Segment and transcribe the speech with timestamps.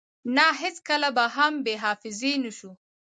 [0.35, 2.71] نه هیڅکله به هم بی حافظی نشو